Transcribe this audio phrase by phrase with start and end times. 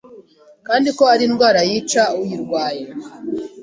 [0.67, 2.85] kandi ko ari indwara yica.uyirwaye